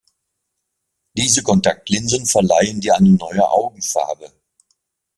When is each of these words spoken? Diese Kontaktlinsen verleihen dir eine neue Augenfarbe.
Diese 1.15 1.43
Kontaktlinsen 1.43 2.25
verleihen 2.25 2.81
dir 2.81 2.95
eine 2.97 3.09
neue 3.11 3.47
Augenfarbe. 3.47 4.31